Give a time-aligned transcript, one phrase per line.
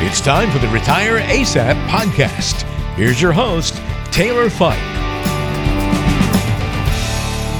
[0.00, 2.62] It's time for the Retire ASAP podcast.
[2.94, 3.82] Here's your host,
[4.12, 4.78] Taylor Fike.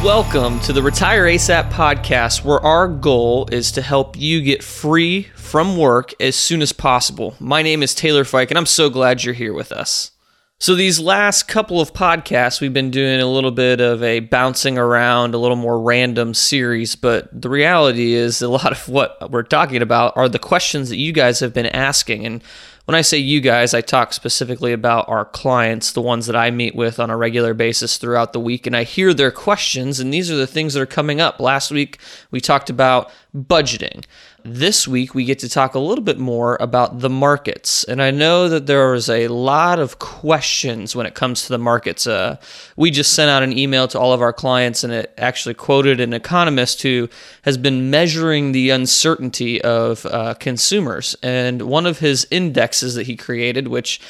[0.05, 5.25] Welcome to the Retire ASAP podcast, where our goal is to help you get free
[5.35, 7.35] from work as soon as possible.
[7.41, 10.13] My name is Taylor Fike, and I'm so glad you're here with us.
[10.61, 14.77] So, these last couple of podcasts, we've been doing a little bit of a bouncing
[14.77, 19.45] around, a little more random series, but the reality is a lot of what we're
[19.45, 22.27] talking about are the questions that you guys have been asking.
[22.27, 22.43] And
[22.87, 26.51] when I say you guys, I talk specifically about our clients, the ones that I
[26.51, 30.13] meet with on a regular basis throughout the week, and I hear their questions, and
[30.13, 31.39] these are the things that are coming up.
[31.39, 32.01] Last week,
[32.33, 34.05] we talked about budgeting.
[34.45, 37.83] This week, we get to talk a little bit more about the markets.
[37.83, 41.59] And I know that there is a lot of questions when it comes to the
[41.59, 42.07] markets.
[42.07, 42.37] Uh,
[42.77, 45.99] we just sent out an email to all of our clients, and it actually quoted
[45.99, 47.09] an economist who
[47.43, 51.17] has been measuring the uncertainty of uh, consumers.
[51.21, 54.01] And one of his indexes that he created, which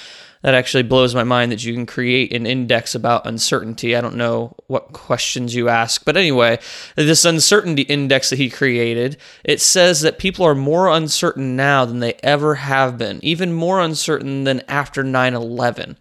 [0.43, 3.97] that actually blows my mind that you can create an index about uncertainty.
[3.97, 6.59] I don't know what questions you ask, but anyway,
[6.97, 12.01] this uncertainty index that he created, it says that people are more uncertain now than
[12.01, 15.97] they ever have been, even more uncertain than after 9/11.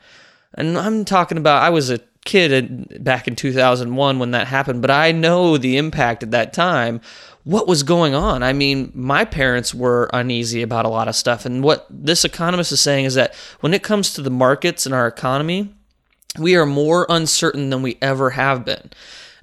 [0.53, 4.91] And I'm talking about I was a kid back in 2001 when that happened, but
[4.91, 6.99] I know the impact at that time
[7.47, 8.43] what was going on.
[8.43, 11.45] I mean, my parents were uneasy about a lot of stuff.
[11.45, 14.93] And what this economist is saying is that when it comes to the markets and
[14.93, 15.73] our economy,
[16.37, 18.89] we are more uncertain than we ever have been.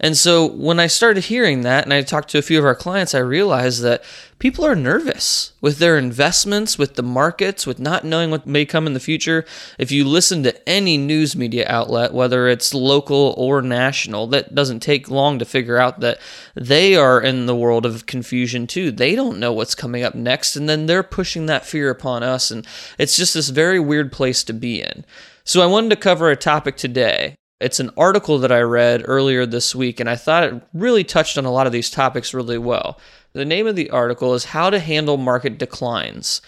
[0.00, 2.74] And so when I started hearing that and I talked to a few of our
[2.74, 4.02] clients, I realized that
[4.38, 8.86] people are nervous with their investments, with the markets, with not knowing what may come
[8.86, 9.44] in the future.
[9.78, 14.80] If you listen to any news media outlet, whether it's local or national, that doesn't
[14.80, 16.18] take long to figure out that
[16.54, 18.90] they are in the world of confusion too.
[18.90, 22.50] They don't know what's coming up next, and then they're pushing that fear upon us.
[22.50, 22.66] And
[22.98, 25.04] it's just this very weird place to be in.
[25.44, 29.46] So I wanted to cover a topic today it's an article that I read earlier
[29.46, 32.58] this week, and I thought it really touched on a lot of these topics really
[32.58, 32.98] well.
[33.32, 36.42] The name of the article is How to Handle Market Declines.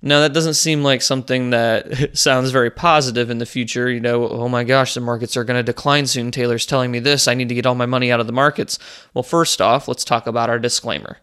[0.00, 3.90] Now, that doesn't seem like something that sounds very positive in the future.
[3.90, 6.30] You know, oh my gosh, the markets are going to decline soon.
[6.30, 7.26] Taylor's telling me this.
[7.26, 8.78] I need to get all my money out of the markets.
[9.12, 11.18] Well, first off, let's talk about our disclaimer.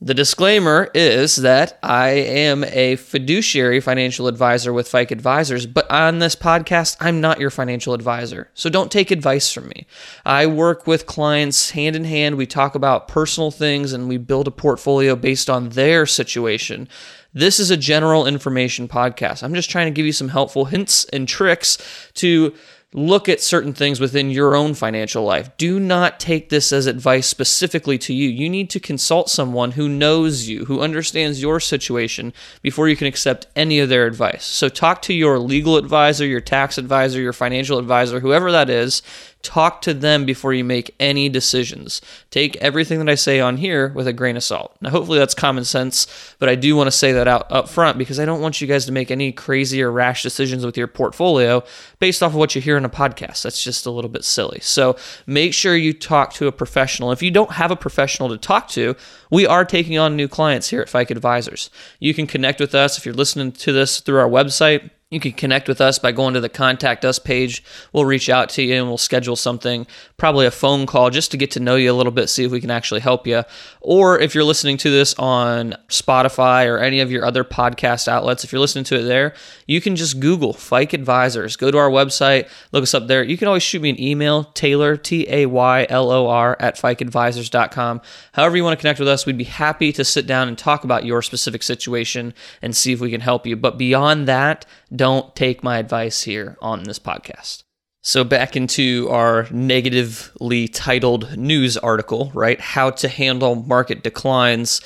[0.00, 6.18] The disclaimer is that I am a fiduciary financial advisor with Fike Advisors, but on
[6.18, 8.50] this podcast, I'm not your financial advisor.
[8.54, 9.86] So don't take advice from me.
[10.24, 12.36] I work with clients hand in hand.
[12.36, 16.88] We talk about personal things and we build a portfolio based on their situation.
[17.32, 19.44] This is a general information podcast.
[19.44, 21.78] I'm just trying to give you some helpful hints and tricks
[22.14, 22.52] to
[22.94, 25.56] look at certain things within your own financial life.
[25.56, 28.28] Do not take this as advice specifically to you.
[28.28, 33.06] You need to consult someone who knows you, who understands your situation before you can
[33.06, 34.44] accept any of their advice.
[34.44, 39.02] So talk to your legal advisor, your tax advisor, your financial advisor, whoever that is,
[39.42, 42.00] Talk to them before you make any decisions.
[42.30, 44.76] Take everything that I say on here with a grain of salt.
[44.80, 46.06] Now, hopefully that's common sense,
[46.38, 48.68] but I do want to say that out up front because I don't want you
[48.68, 51.64] guys to make any crazy or rash decisions with your portfolio
[51.98, 53.42] based off of what you hear in a podcast.
[53.42, 54.60] That's just a little bit silly.
[54.60, 57.10] So make sure you talk to a professional.
[57.10, 58.94] If you don't have a professional to talk to,
[59.30, 61.68] we are taking on new clients here at Fike Advisors.
[61.98, 65.32] You can connect with us if you're listening to this through our website you can
[65.32, 67.62] connect with us by going to the contact us page.
[67.92, 69.86] We'll reach out to you and we'll schedule something,
[70.16, 72.50] probably a phone call just to get to know you a little bit, see if
[72.50, 73.42] we can actually help you.
[73.82, 78.42] Or if you're listening to this on Spotify or any of your other podcast outlets,
[78.42, 79.34] if you're listening to it there,
[79.66, 81.56] you can just Google Fike Advisors.
[81.56, 83.22] Go to our website, look us up there.
[83.22, 86.76] You can always shoot me an email, Taylor, T A Y L O R, at
[86.76, 88.00] fikeadvisors.com.
[88.32, 90.84] However, you want to connect with us, we'd be happy to sit down and talk
[90.84, 93.56] about your specific situation and see if we can help you.
[93.56, 94.64] But beyond that,
[94.94, 97.64] don't take my advice here on this podcast.
[98.04, 102.60] So, back into our negatively titled news article, right?
[102.60, 104.80] How to handle market declines.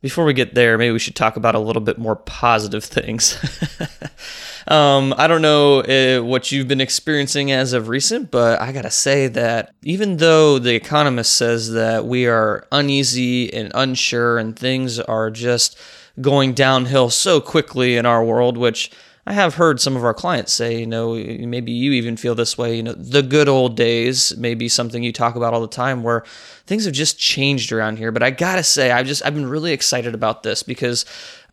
[0.00, 3.36] Before we get there, maybe we should talk about a little bit more positive things.
[4.68, 8.90] um, I don't know uh, what you've been experiencing as of recent, but I gotta
[8.90, 14.98] say that even though The Economist says that we are uneasy and unsure and things
[14.98, 15.78] are just
[16.22, 18.90] going downhill so quickly in our world, which
[19.26, 22.56] I have heard some of our clients say, you know, maybe you even feel this
[22.56, 25.68] way, you know, the good old days may be something you talk about all the
[25.68, 26.24] time where
[26.66, 28.12] things have just changed around here.
[28.12, 31.04] But I gotta say, I've just, I've been really excited about this because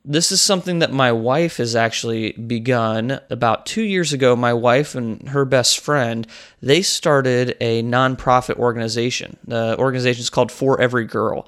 [0.08, 4.38] this is something that my wife has actually begun about two years ago.
[4.38, 6.26] My wife and her best friend
[6.62, 9.38] they started a nonprofit organization.
[9.46, 11.48] The organization is called For Every Girl,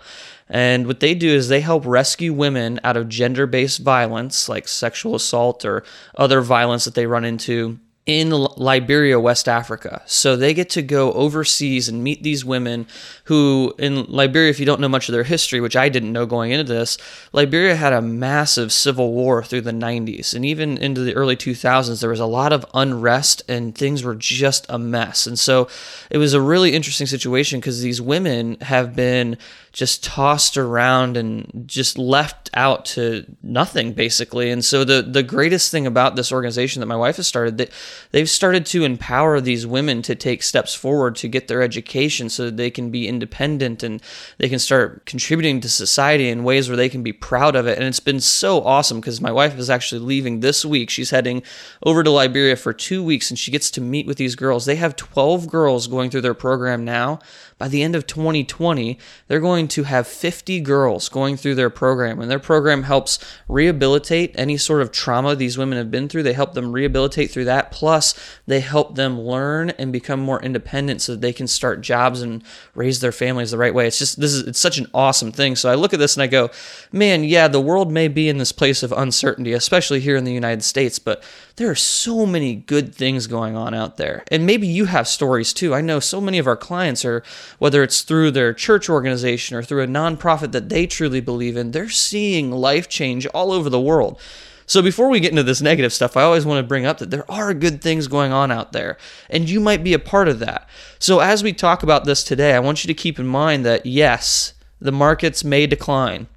[0.50, 4.68] And what they do is they help rescue women out of gender based violence, like
[4.68, 5.84] sexual assault or
[6.16, 7.80] other violence that they run into
[8.10, 10.01] in Liberia, West Africa.
[10.07, 12.88] So they get to go overseas and meet these women
[13.25, 16.25] who, in Liberia, if you don't know much of their history, which I didn't know
[16.25, 16.98] going into this,
[17.34, 20.34] Liberia had a massive civil war through the 90s.
[20.34, 24.16] And even into the early 2000s, there was a lot of unrest and things were
[24.16, 25.28] just a mess.
[25.28, 25.68] And so
[26.10, 29.38] it was a really interesting situation because these women have been
[29.71, 34.50] just tossed around and just left out to nothing basically.
[34.50, 37.71] And so the the greatest thing about this organization that my wife has started that
[38.12, 42.45] they've started to empower these women to take steps forward to get their education so
[42.45, 44.01] that they can be independent and
[44.38, 47.77] they can start contributing to society in ways where they can be proud of it.
[47.77, 50.89] And it's been so awesome because my wife is actually leaving this week.
[50.89, 51.44] She's heading
[51.83, 54.65] over to Liberia for 2 weeks and she gets to meet with these girls.
[54.65, 57.19] They have 12 girls going through their program now
[57.60, 58.98] by the end of 2020,
[59.28, 62.22] they're going to have 50 girls going through their program.
[62.22, 63.20] And their program helps
[63.50, 66.24] rehabilitate any sort of trauma these women have been through.
[66.24, 67.70] They help them rehabilitate through that.
[67.70, 68.16] Plus,
[68.48, 72.44] they help them learn and become more independent so that they can start jobs and
[72.76, 73.88] raise their families the right way.
[73.88, 75.58] It's just, this is, it's such an awesome thing.
[75.58, 76.50] So I look at this and I go,
[76.94, 80.34] man, yeah, the world may be in this place of uncertainty, especially here in the
[80.34, 81.24] United States, but
[81.58, 84.24] there are so many good things going on out there.
[84.32, 85.76] And maybe you have stories too.
[85.76, 87.22] I know so many of our clients are,
[87.57, 91.72] whether it's through their church organization or through a nonprofit that they truly believe in,
[91.72, 94.19] they're seeing life change all over the world.
[94.66, 97.10] So before we get into this negative stuff, I always want to bring up that
[97.10, 98.98] there are good things going on out there,
[99.28, 100.69] and you might be a part of that.
[101.00, 103.88] So as we talk about this today, I want you to keep in mind that
[103.88, 106.28] yes, the markets may decline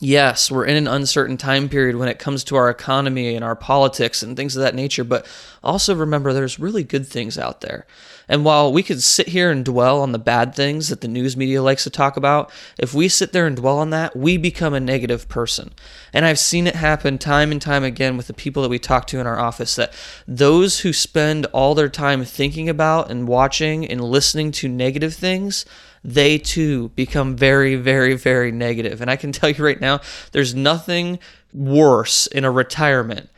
[0.00, 3.56] yes, we're in an uncertain time period when it comes to our economy and our
[3.56, 5.26] politics and things of that nature, but
[5.62, 7.86] also remember there's really good things out there.
[8.28, 11.36] And while we could sit here and dwell on the bad things that the news
[11.36, 14.74] media likes to talk about, if we sit there and dwell on that, we become
[14.74, 15.72] a negative person.
[16.12, 19.06] And I've seen it happen time and time again with the people that we talk
[19.08, 19.94] to in our office that
[20.26, 25.64] those who spend all their time thinking about and watching and listening to negative things,
[26.06, 29.00] they too become very, very, very negative.
[29.00, 30.00] And I can tell you right now,
[30.30, 31.18] there's nothing
[31.52, 33.28] worse in a retirement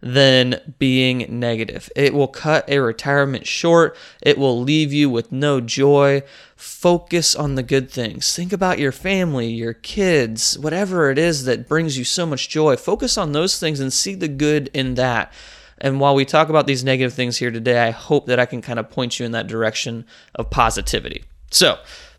[0.00, 1.90] than being negative.
[1.96, 3.96] It will cut a retirement short.
[4.22, 6.22] It will leave you with no joy.
[6.54, 8.36] Focus on the good things.
[8.36, 12.76] Think about your family, your kids, whatever it is that brings you so much joy.
[12.76, 15.32] Focus on those things and see the good in that.
[15.78, 18.60] And while we talk about these negative things here today, I hope that I can
[18.60, 20.04] kind of point you in that direction
[20.34, 21.24] of positivity.
[21.50, 21.78] So,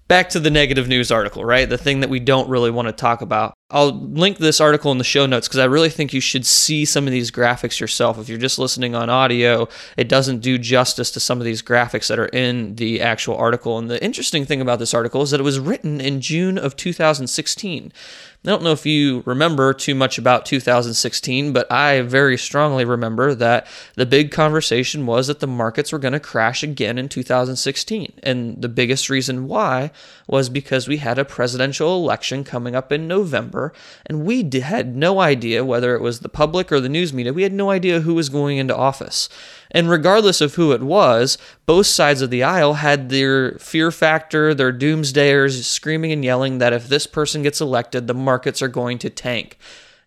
[0.09, 1.69] back to the negative news article, right?
[1.69, 3.53] The thing that we don't really want to talk about.
[3.71, 6.86] I'll link this article in the show notes because I really think you should see
[6.86, 8.18] some of these graphics yourself.
[8.18, 12.07] If you're just listening on audio, it doesn't do justice to some of these graphics
[12.07, 13.77] that are in the actual article.
[13.77, 16.75] And the interesting thing about this article is that it was written in June of
[16.77, 17.94] 2016.
[18.42, 23.36] I don't know if you remember too much about 2016, but I very strongly remember
[23.36, 28.13] that the big conversation was that the markets were going to crash again in 2016.
[28.24, 29.92] And the biggest reason why
[30.25, 33.58] was because we had a presidential election coming up in November,
[34.06, 37.44] and we had no idea whether it was the public or the news media, we
[37.44, 39.29] had no idea who was going into office.
[39.71, 44.53] And regardless of who it was, both sides of the aisle had their fear factor,
[44.53, 48.97] their doomsdayers screaming and yelling that if this person gets elected, the markets are going
[49.00, 49.57] to tank.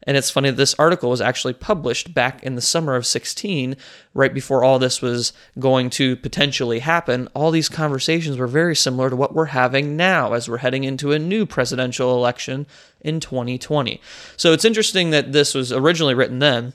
[0.04, 3.76] And it's funny this article was actually published back in the summer of 16,
[4.14, 7.28] right before all this was going to potentially happen.
[7.34, 11.12] All these conversations were very similar to what we're having now as we're heading into
[11.12, 12.66] a new presidential election
[13.00, 14.00] in 2020.
[14.36, 16.74] So it's interesting that this was originally written then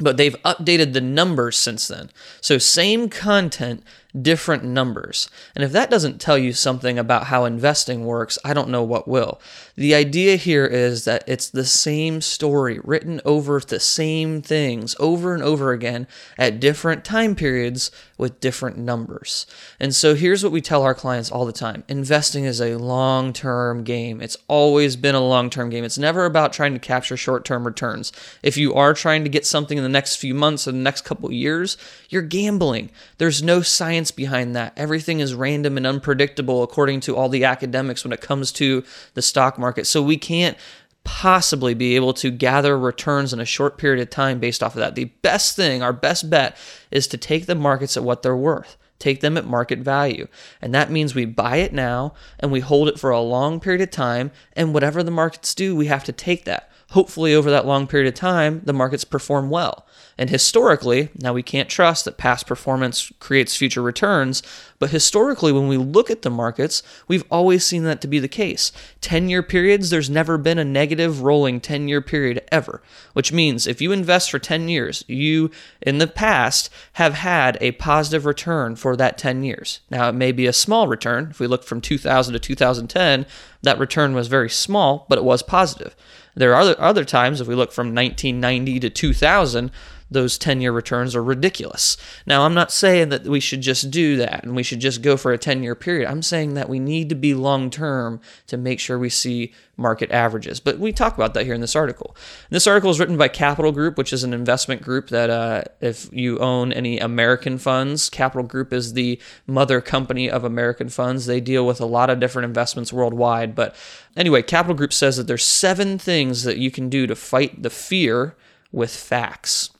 [0.00, 2.10] but they've updated the numbers since then.
[2.40, 3.84] So, same content,
[4.20, 5.28] different numbers.
[5.54, 9.06] And if that doesn't tell you something about how investing works, I don't know what
[9.06, 9.40] will.
[9.76, 15.34] The idea here is that it's the same story written over the same things over
[15.34, 16.06] and over again
[16.38, 19.46] at different time periods with different numbers.
[19.78, 23.32] And so here's what we tell our clients all the time investing is a long
[23.32, 24.20] term game.
[24.20, 25.84] It's always been a long term game.
[25.84, 28.12] It's never about trying to capture short term returns.
[28.42, 31.02] If you are trying to get something in the next few months or the next
[31.02, 31.76] couple years,
[32.08, 32.90] you're gambling.
[33.18, 34.72] There's no science behind that.
[34.76, 39.22] Everything is random and unpredictable according to all the academics when it comes to the
[39.22, 39.86] stock market market.
[39.86, 40.58] So we can't
[41.04, 44.80] possibly be able to gather returns in a short period of time based off of
[44.80, 44.96] that.
[44.96, 46.56] The best thing, our best bet,
[46.90, 48.76] is to take the markets at what they're worth.
[48.98, 50.26] Take them at market value.
[50.60, 53.80] And that means we buy it now and we hold it for a long period
[53.80, 54.30] of time.
[54.52, 56.70] And whatever the markets do, we have to take that.
[56.90, 59.86] Hopefully over that long period of time, the markets perform well.
[60.18, 64.42] And historically, now we can't trust that past performance creates future returns,
[64.78, 68.28] but historically, when we look at the markets, we've always seen that to be the
[68.28, 68.72] case.
[69.00, 72.82] 10 year periods, there's never been a negative rolling 10 year period ever,
[73.12, 77.72] which means if you invest for 10 years, you in the past have had a
[77.72, 79.80] positive return for that 10 years.
[79.90, 81.28] Now, it may be a small return.
[81.30, 83.26] If we look from 2000 to 2010,
[83.62, 85.94] that return was very small, but it was positive.
[86.34, 89.70] There are other, times, if we look from 1990 to 2000,
[90.10, 91.96] those 10 year returns are ridiculous.
[92.26, 95.16] Now, I'm not saying that we should just do that and we should just go
[95.16, 96.10] for a 10 year period.
[96.10, 100.10] I'm saying that we need to be long term to make sure we see market
[100.10, 100.60] averages.
[100.60, 102.14] But we talk about that here in this article.
[102.50, 106.12] This article is written by Capital Group, which is an investment group that, uh, if
[106.12, 111.26] you own any American funds, Capital Group is the mother company of American funds.
[111.26, 113.54] They deal with a lot of different investments worldwide.
[113.54, 113.74] But
[114.16, 117.70] anyway, Capital Group says that there's seven things that you can do to fight the
[117.70, 118.36] fear
[118.72, 119.70] with facts.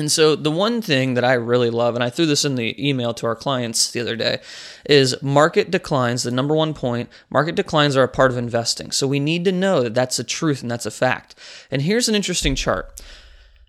[0.00, 2.74] And so the one thing that I really love, and I threw this in the
[2.88, 4.40] email to our clients the other day,
[4.86, 6.22] is market declines.
[6.22, 8.92] The number one point market declines are a part of investing.
[8.92, 11.34] So we need to know that that's a truth and that's a fact.
[11.70, 12.98] And here's an interesting chart.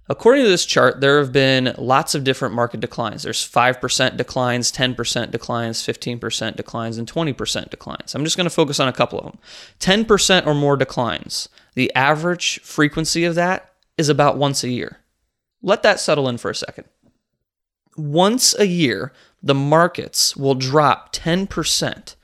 [0.07, 3.23] According to this chart, there have been lots of different market declines.
[3.23, 8.15] There's 5% declines, 10% declines, 15% declines, and 20% declines.
[8.15, 9.39] I'm just going to focus on a couple of them.
[9.81, 11.49] 10% or more declines.
[11.75, 15.00] The average frequency of that is about once a year.
[15.61, 16.85] Let that settle in for a second.
[17.95, 19.11] Once a year,
[19.43, 22.15] the markets will drop 10%.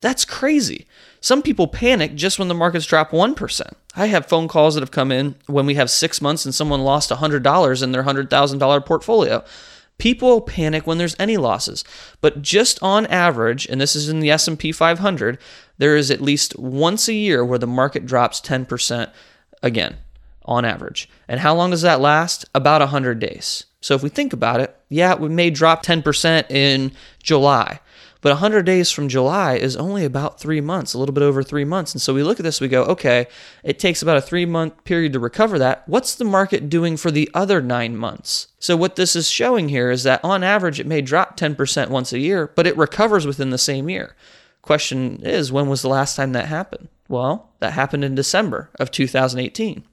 [0.00, 0.86] That's crazy.
[1.20, 3.72] Some people panic just when the markets drop 1%.
[3.94, 6.82] I have phone calls that have come in when we have six months and someone
[6.82, 9.44] lost $100 in their $100,000 portfolio.
[9.98, 11.82] People panic when there's any losses,
[12.20, 15.38] but just on average, and this is in the S&P 500,
[15.78, 19.10] there is at least once a year where the market drops 10%
[19.62, 19.96] again
[20.46, 21.08] on average.
[21.28, 22.44] And how long does that last?
[22.54, 23.64] About 100 days.
[23.80, 27.80] So if we think about it, yeah, we may drop 10% in July,
[28.20, 31.64] but 100 days from July is only about three months, a little bit over three
[31.64, 31.92] months.
[31.92, 33.28] And so we look at this, we go, okay,
[33.62, 35.88] it takes about a three month period to recover that.
[35.88, 38.48] What's the market doing for the other nine months?
[38.58, 42.12] So what this is showing here is that on average, it may drop 10% once
[42.12, 44.16] a year, but it recovers within the same year.
[44.62, 46.88] Question is, when was the last time that happened?
[47.08, 49.84] Well, that happened in December of 2018.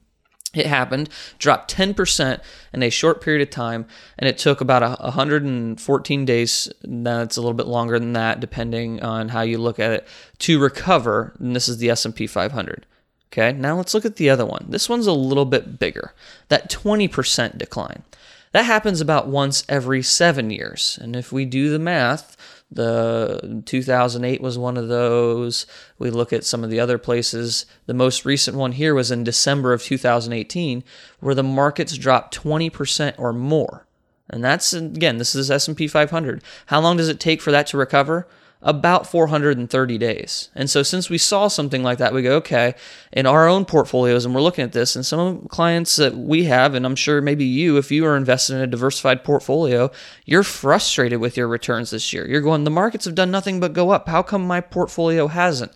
[0.54, 1.08] It happened,
[1.38, 2.40] dropped 10%
[2.72, 3.86] in a short period of time,
[4.18, 6.72] and it took about 114 days.
[6.82, 10.06] That's a little bit longer than that, depending on how you look at it,
[10.40, 11.34] to recover.
[11.38, 12.86] And this is the S&P 500.
[13.32, 14.66] Okay, now let's look at the other one.
[14.68, 16.12] This one's a little bit bigger.
[16.48, 18.04] That 20% decline.
[18.52, 20.96] That happens about once every seven years.
[21.02, 22.36] And if we do the math,
[22.74, 25.66] the 2008 was one of those.
[25.98, 27.66] We look at some of the other places.
[27.86, 30.84] The most recent one here was in December of 2018
[31.20, 33.86] where the markets dropped 20% or more.
[34.28, 36.42] And that's again, this is S&P 500.
[36.66, 38.26] How long does it take for that to recover?
[38.64, 40.48] About 430 days.
[40.54, 42.74] And so, since we saw something like that, we go, okay,
[43.12, 46.74] in our own portfolios, and we're looking at this, and some clients that we have,
[46.74, 49.90] and I'm sure maybe you, if you are invested in a diversified portfolio,
[50.24, 52.26] you're frustrated with your returns this year.
[52.26, 54.08] You're going, the markets have done nothing but go up.
[54.08, 55.72] How come my portfolio hasn't?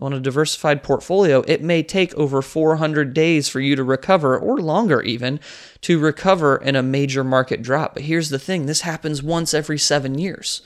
[0.00, 4.58] On a diversified portfolio, it may take over 400 days for you to recover, or
[4.58, 5.40] longer even,
[5.80, 7.94] to recover in a major market drop.
[7.94, 10.62] But here's the thing this happens once every seven years.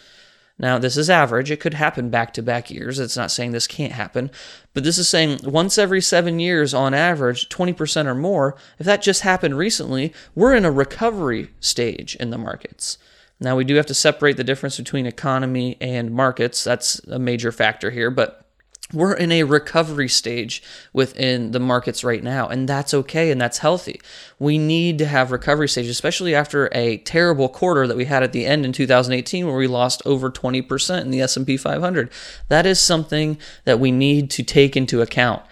[0.59, 1.51] Now, this is average.
[1.51, 2.99] It could happen back to back years.
[2.99, 4.31] It's not saying this can't happen,
[4.75, 8.57] but this is saying once every seven years on average, 20% or more.
[8.79, 12.99] If that just happened recently, we're in a recovery stage in the markets.
[13.41, 16.63] Now, we do have to separate the difference between economy and markets.
[16.63, 18.47] That's a major factor here, but
[18.93, 23.59] we're in a recovery stage within the markets right now, and that's okay and that's
[23.59, 24.01] healthy.
[24.39, 28.33] We need to have recovery stages, especially after a terrible quarter that we had at
[28.33, 32.11] the end in 2018 where we lost over 20% in the S&P 500.
[32.49, 35.43] That is something that we need to take into account.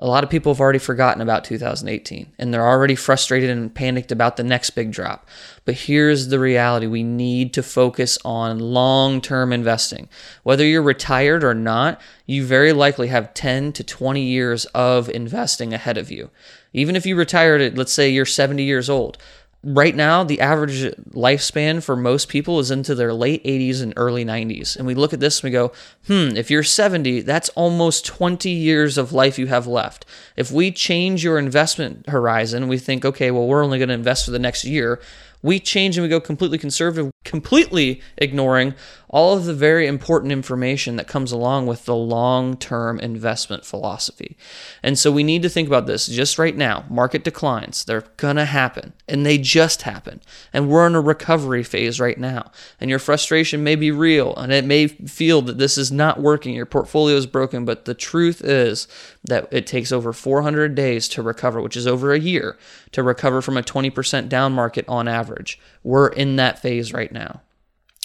[0.00, 4.12] A lot of people have already forgotten about 2018 and they're already frustrated and panicked
[4.12, 5.28] about the next big drop.
[5.64, 10.08] But here's the reality we need to focus on long term investing.
[10.44, 15.74] Whether you're retired or not, you very likely have 10 to 20 years of investing
[15.74, 16.30] ahead of you.
[16.72, 19.18] Even if you retired at, let's say, you're 70 years old,
[19.74, 24.24] right now the average lifespan for most people is into their late 80s and early
[24.24, 25.72] 90s and we look at this and we go
[26.06, 30.06] hmm if you're 70 that's almost 20 years of life you have left
[30.36, 34.24] if we change your investment horizon we think okay well we're only going to invest
[34.24, 35.00] for the next year
[35.42, 38.74] we change and we go completely conservative, completely ignoring
[39.08, 44.36] all of the very important information that comes along with the long term investment philosophy.
[44.82, 46.84] And so we need to think about this just right now.
[46.90, 50.20] Market declines, they're going to happen, and they just happen.
[50.52, 52.50] And we're in a recovery phase right now.
[52.80, 56.54] And your frustration may be real, and it may feel that this is not working,
[56.54, 58.88] your portfolio is broken, but the truth is
[59.24, 62.58] that it takes over 400 days to recover, which is over a year
[62.92, 65.58] to recover from a 20% down market on average.
[65.82, 67.42] We're in that phase right now.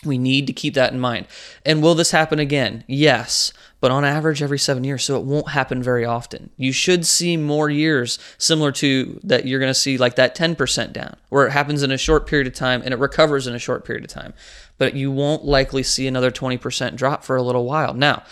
[0.06, 1.28] We need to keep that in mind.
[1.66, 2.84] And will this happen again?
[2.88, 3.54] Yes,
[3.84, 6.50] but on average every seven years, so it won't happen very often.
[6.56, 10.94] You should see more years similar to that you're going to see like that 10%
[10.94, 13.60] down, where it happens in a short period of time and it recovers in a
[13.60, 14.34] short period of time.
[14.78, 17.94] But you won't likely see another 20% drop for a little while.
[17.94, 18.24] Now,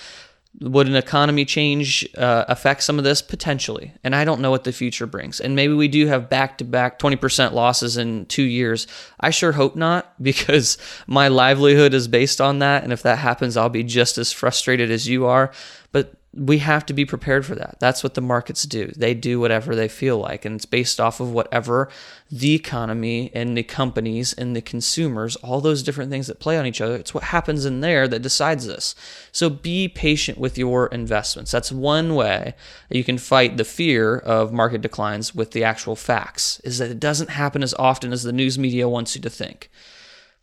[0.60, 3.22] would an economy change uh, affect some of this?
[3.22, 3.94] Potentially.
[4.04, 5.40] And I don't know what the future brings.
[5.40, 8.86] And maybe we do have back to back 20% losses in two years.
[9.20, 10.78] I sure hope not because
[11.08, 12.84] my livelihood is based on that.
[12.84, 15.52] And if that happens, I'll be just as frustrated as you are.
[15.92, 17.76] But we have to be prepared for that.
[17.80, 18.88] That's what the markets do.
[18.96, 21.90] They do whatever they feel like, and it's based off of whatever
[22.32, 26.66] the economy and the companies and the consumers, all those different things that play on
[26.66, 26.96] each other.
[26.96, 28.96] It's what happens in there that decides this.
[29.34, 31.52] So be patient with your investments.
[31.52, 32.56] That's one way
[32.88, 36.92] that you can fight the fear of market declines with the actual facts, is that
[36.92, 39.70] it doesn't happen as often as the news media wants you to think.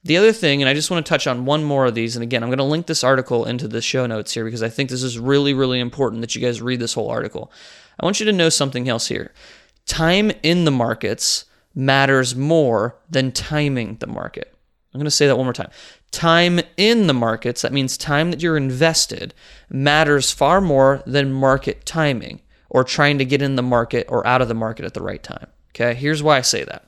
[0.04, 2.22] The other thing, and I just want to touch on one more of these, and
[2.22, 4.90] again, I'm going to link this article into the show notes here because I think
[4.90, 7.50] this is really, really important that you guys read this whole article.
[7.98, 9.32] I want you to know something else here.
[9.86, 14.54] Time in the markets matters more than timing the market.
[14.94, 15.70] I'm going to say that one more time.
[16.10, 19.34] Time in the markets, that means time that you're invested,
[19.68, 22.40] matters far more than market timing
[22.70, 25.22] or trying to get in the market or out of the market at the right
[25.22, 25.46] time.
[25.70, 26.87] Okay, here's why I say that.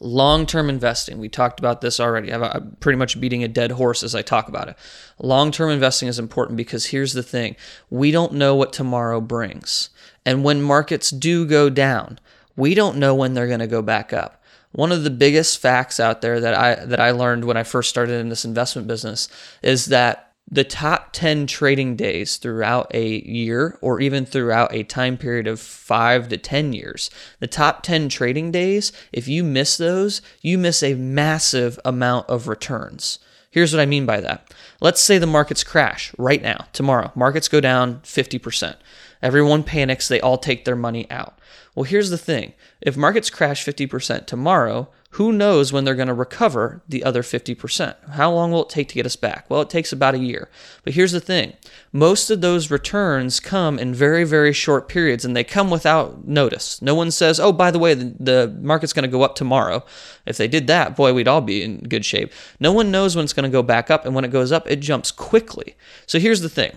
[0.00, 2.32] Long term investing, we talked about this already.
[2.32, 4.76] I'm pretty much beating a dead horse as I talk about it.
[5.20, 7.54] Long term investing is important because here's the thing
[7.90, 9.90] we don't know what tomorrow brings.
[10.26, 12.18] And when markets do go down,
[12.56, 14.42] we don't know when they're going to go back up.
[14.72, 17.88] One of the biggest facts out there that I that I learned when I first
[17.88, 19.28] started in this investment business
[19.62, 25.16] is that the top 10 trading days throughout a year or even throughout a time
[25.16, 27.10] period of 5 to 10 years.
[27.40, 32.46] The top 10 trading days if you miss those you miss a massive amount of
[32.46, 33.18] returns.
[33.50, 34.54] Here's what i mean by that.
[34.80, 37.10] Let's say the markets crash right now tomorrow.
[37.16, 38.76] Markets go down 50%
[39.24, 40.06] everyone panics.
[40.06, 41.33] They all take their money out
[41.74, 46.14] well here's the thing if markets crash 50% tomorrow who knows when they're going to
[46.14, 48.10] recover the other 50%?
[48.14, 49.48] How long will it take to get us back?
[49.48, 50.50] Well, it takes about a year.
[50.82, 51.52] But here's the thing
[51.92, 56.82] most of those returns come in very, very short periods and they come without notice.
[56.82, 59.84] No one says, oh, by the way, the, the market's going to go up tomorrow.
[60.26, 62.32] If they did that, boy, we'd all be in good shape.
[62.58, 64.04] No one knows when it's going to go back up.
[64.04, 65.76] And when it goes up, it jumps quickly.
[66.06, 66.76] So here's the thing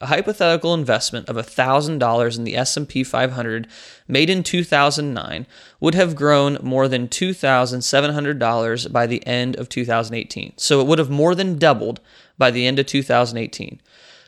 [0.00, 3.66] a hypothetical investment of $1,000 in the S&P 500
[4.08, 5.46] made in 2009
[5.78, 10.54] would have grown more than $2,700 by the end of 2018.
[10.56, 12.00] So it would have more than doubled
[12.38, 13.80] by the end of 2018.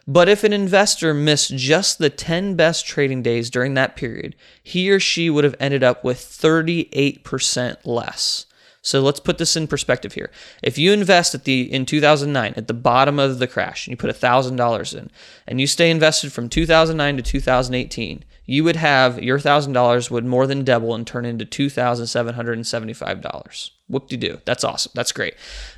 [0.06, 4.90] But if an investor missed just the 10 best trading days during that period, he
[4.90, 8.46] or she would have ended up with 38% less.
[8.84, 10.28] So let's put this in perspective here.
[10.60, 13.96] If you invest at the in 2009 at the bottom of the crash and you
[13.96, 15.08] put $1000 in
[15.46, 20.48] and you stay invested from 2009 to 2018, you would have your $1000 would more
[20.48, 23.70] than double and turn into $2775.
[23.88, 24.40] Whoop-de-doo.
[24.44, 24.90] That's awesome.
[24.96, 25.34] That's great.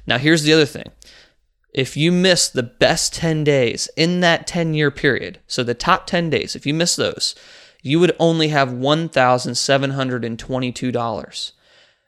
[0.07, 0.91] Now here's the other thing.
[1.75, 6.07] If you miss the best 10 days in that 10 year period, so the top
[6.07, 7.35] 10 days, if you miss those,
[7.83, 11.53] you would only have $1,722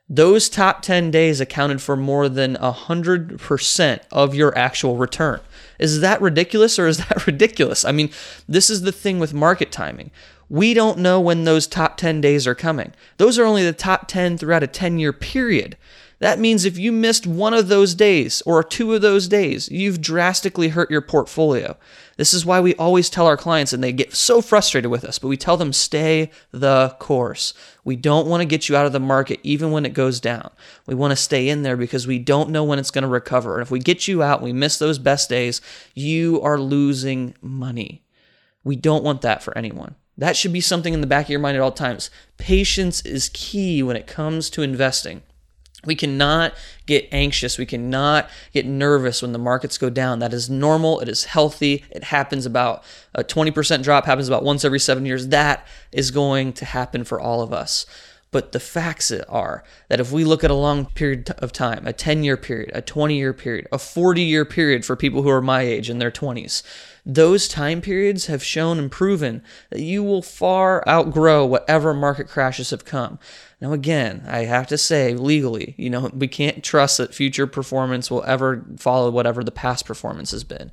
[0.09, 5.41] those top 10 days accounted for more than 100% of your actual return.
[5.79, 7.85] Is that ridiculous or is that ridiculous?
[7.85, 8.11] I mean,
[8.49, 10.11] this is the thing with market timing.
[10.49, 12.93] We don't know when those top 10 days are coming.
[13.17, 15.77] Those are only the top 10 throughout a 10 year period.
[16.19, 20.01] That means if you missed one of those days or two of those days, you've
[20.01, 21.77] drastically hurt your portfolio.
[22.17, 25.19] This is why we always tell our clients, and they get so frustrated with us,
[25.19, 27.53] but we tell them stay the course.
[27.85, 30.51] We don't want to get you out of the market even when it goes down.
[30.87, 33.55] We want to stay in there because we don't know when it's going to recover.
[33.55, 35.61] And if we get you out we miss those best days,
[35.95, 38.05] you are losing money.
[38.65, 39.97] We don't want that for anyone.
[40.17, 42.11] That should be something in the back of your mind at all times.
[42.39, 45.23] Patience is key when it comes to investing.
[45.87, 46.55] We cannot
[46.87, 47.59] get anxious.
[47.59, 50.19] We cannot get nervous when the markets go down.
[50.19, 51.01] That is normal.
[51.01, 51.85] It is healthy.
[51.91, 55.29] It happens about a 20% drop, happens about once every seven years.
[55.29, 57.87] That is going to happen for all of us.
[58.37, 61.95] But the facts are that if we look at a long period of time, a
[61.95, 65.41] 10 year period, a 20 year period, a 40 year period for people who are
[65.41, 66.63] my age in their 20s,
[67.07, 72.69] those time periods have shown and proven that you will far outgrow whatever market crashes
[72.69, 73.19] have come.
[73.59, 78.11] Now, again, I have to say legally, you know, we can't trust that future performance
[78.11, 80.71] will ever follow whatever the past performance has been.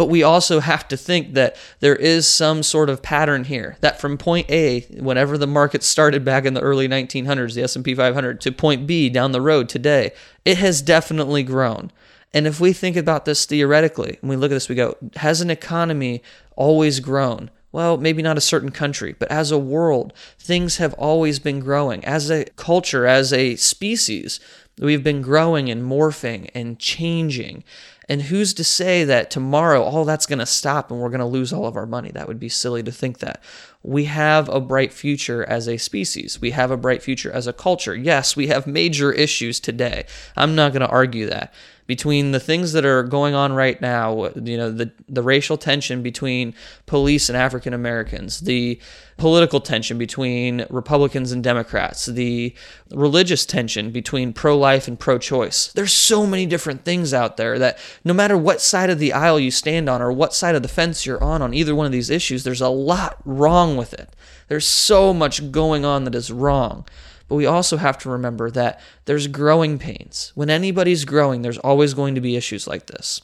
[0.00, 4.00] But we also have to think that there is some sort of pattern here that
[4.00, 8.40] from point A, whenever the market started back in the early 1900s, the S&P 500,
[8.40, 10.12] to point B down the road today,
[10.46, 11.92] it has definitely grown.
[12.32, 15.42] And if we think about this theoretically, and we look at this, we go, has
[15.42, 16.22] an economy
[16.56, 17.50] always grown?
[17.70, 22.02] Well, maybe not a certain country, but as a world, things have always been growing.
[22.06, 24.40] As a culture, as a species,
[24.78, 27.64] we've been growing and morphing and changing.
[28.10, 31.26] And who's to say that tomorrow all that's going to stop and we're going to
[31.26, 32.10] lose all of our money?
[32.10, 33.40] That would be silly to think that.
[33.84, 36.40] We have a bright future as a species.
[36.40, 37.94] We have a bright future as a culture.
[37.94, 40.06] Yes, we have major issues today.
[40.36, 41.54] I'm not going to argue that
[41.90, 46.04] between the things that are going on right now, you know, the, the racial tension
[46.04, 46.54] between
[46.86, 48.78] police and African Americans, the
[49.16, 52.54] political tension between Republicans and Democrats, the
[52.92, 55.72] religious tension between pro life and pro choice.
[55.72, 59.40] There's so many different things out there that no matter what side of the aisle
[59.40, 61.92] you stand on or what side of the fence you're on on either one of
[61.92, 64.14] these issues, there's a lot wrong with it.
[64.46, 66.84] There's so much going on that is wrong.
[67.30, 70.32] But we also have to remember that there's growing pains.
[70.34, 73.22] When anybody's growing, there's always going to be issues like this.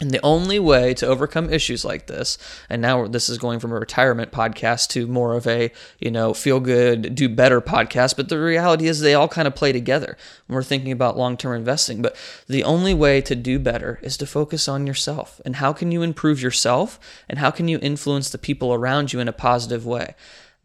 [0.00, 2.36] And the only way to overcome issues like this,
[2.68, 6.34] and now this is going from a retirement podcast to more of a, you know,
[6.34, 10.16] feel good, do better podcast, but the reality is they all kind of play together
[10.46, 12.02] when we're thinking about long term investing.
[12.02, 15.40] But the only way to do better is to focus on yourself.
[15.46, 17.00] And how can you improve yourself?
[17.30, 20.14] And how can you influence the people around you in a positive way?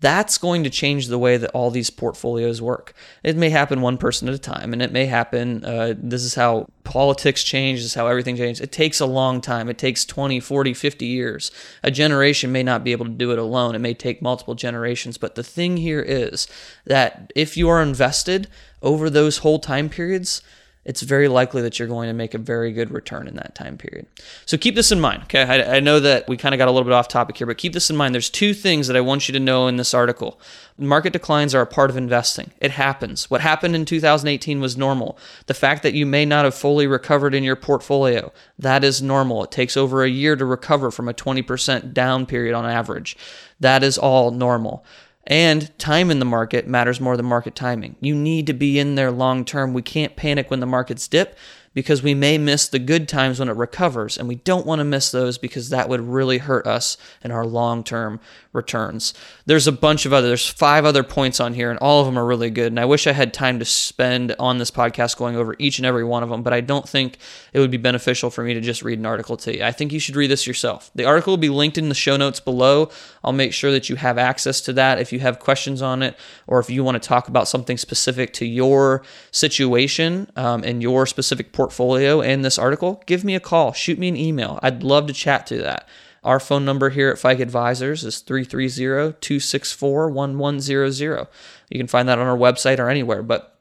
[0.03, 2.93] That's going to change the way that all these portfolios work.
[3.23, 5.63] It may happen one person at a time, and it may happen.
[5.63, 8.59] Uh, this is how politics change, this is how everything changes.
[8.59, 9.69] It takes a long time.
[9.69, 11.51] It takes 20, 40, 50 years.
[11.83, 13.75] A generation may not be able to do it alone.
[13.75, 15.17] It may take multiple generations.
[15.17, 16.49] But the thing here is
[16.85, 18.49] that if you are invested
[18.81, 20.41] over those whole time periods,
[20.85, 23.77] it's very likely that you're going to make a very good return in that time
[23.77, 24.05] period.
[24.45, 25.23] So keep this in mind.
[25.23, 27.47] Okay, I, I know that we kind of got a little bit off topic here,
[27.47, 28.13] but keep this in mind.
[28.13, 30.39] There's two things that I want you to know in this article.
[30.77, 32.51] Market declines are a part of investing.
[32.59, 33.29] It happens.
[33.29, 35.17] What happened in 2018 was normal.
[35.45, 39.43] The fact that you may not have fully recovered in your portfolio, that is normal.
[39.43, 43.15] It takes over a year to recover from a 20% down period on average.
[43.59, 44.83] That is all normal.
[45.25, 47.95] And time in the market matters more than market timing.
[48.01, 49.73] You need to be in there long term.
[49.73, 51.37] We can't panic when the markets dip
[51.73, 54.85] because we may miss the good times when it recovers, and we don't want to
[54.85, 58.19] miss those because that would really hurt us in our long term
[58.53, 59.13] returns.
[59.45, 62.17] There's a bunch of other, there's five other points on here, and all of them
[62.17, 62.71] are really good.
[62.71, 65.85] And I wish I had time to spend on this podcast going over each and
[65.85, 67.17] every one of them, but I don't think
[67.51, 69.63] it would be beneficial for me to just read an article to you.
[69.63, 70.91] I think you should read this yourself.
[70.95, 72.89] The article will be linked in the show notes below.
[73.23, 76.15] I'll make sure that you have access to that if you have questions on it,
[76.47, 81.05] or if you want to talk about something specific to your situation um, and your
[81.05, 84.59] specific portfolio and this article, give me a call, shoot me an email.
[84.61, 85.87] I'd love to chat to that.
[86.23, 91.27] Our phone number here at Fike Advisors is 330 264 1100.
[91.69, 93.59] You can find that on our website or anywhere, but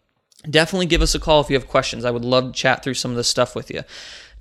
[0.49, 2.05] definitely give us a call if you have questions.
[2.05, 3.83] I would love to chat through some of this stuff with you.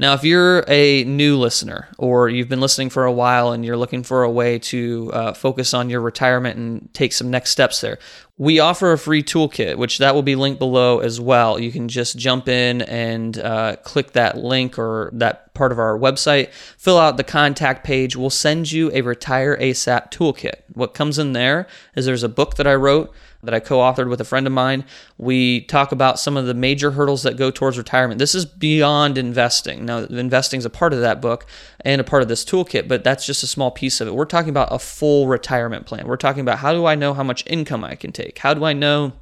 [0.02, 3.78] Now, if you're a new listener or you've been listening for a while and you're
[3.78, 7.82] looking for a way to uh, focus on your retirement and take some next steps
[7.82, 8.00] there,
[8.36, 11.60] we offer a free toolkit, which that will be linked below as well.
[11.60, 15.96] You can just jump in and uh, click that link or that part of our
[15.96, 18.16] website, fill out the contact page.
[18.16, 20.64] We'll send you a Retire ASAP toolkit.
[20.74, 24.10] What comes in there is there's a book that I wrote that I co authored
[24.10, 24.86] with a friend of mine.
[25.18, 28.20] We talk about some of the major hurdles that go towards retirement.
[28.20, 29.86] This is beyond investing.
[29.86, 31.46] Now, investing is a part of that book
[31.82, 34.16] and a part of this toolkit, but that's just a small piece of it.
[34.16, 36.08] We're talking about a full retirement plan.
[36.08, 38.40] We're talking about how do I know how much income I can take?
[38.40, 39.14] How do I know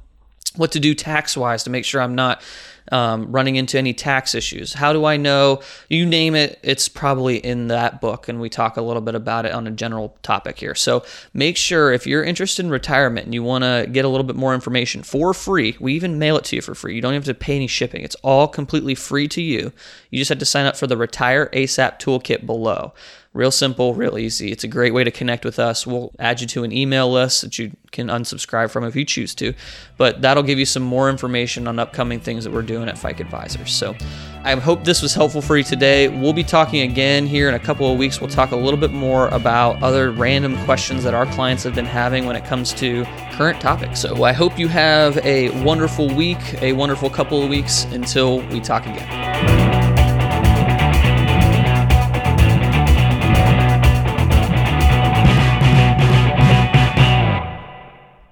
[0.56, 2.42] what to do tax wise to make sure I'm not
[2.90, 4.72] um, running into any tax issues?
[4.74, 5.62] How do I know?
[5.88, 9.46] You name it, it's probably in that book, and we talk a little bit about
[9.46, 10.74] it on a general topic here.
[10.74, 14.24] So make sure if you're interested in retirement and you want to get a little
[14.24, 16.94] bit more information for free, we even mail it to you for free.
[16.94, 19.72] You don't have to pay any shipping, it's all completely free to you.
[20.10, 22.92] You just have to sign up for the Retire ASAP Toolkit below.
[23.32, 24.50] Real simple, real easy.
[24.50, 25.86] It's a great way to connect with us.
[25.86, 29.36] We'll add you to an email list that you can unsubscribe from if you choose
[29.36, 29.54] to,
[29.96, 33.20] but that'll give you some more information on upcoming things that we're doing at Fike
[33.20, 33.72] Advisors.
[33.72, 33.94] So
[34.42, 36.08] I hope this was helpful for you today.
[36.08, 38.20] We'll be talking again here in a couple of weeks.
[38.20, 41.84] We'll talk a little bit more about other random questions that our clients have been
[41.84, 44.00] having when it comes to current topics.
[44.00, 48.60] So I hope you have a wonderful week, a wonderful couple of weeks until we
[48.60, 49.39] talk again.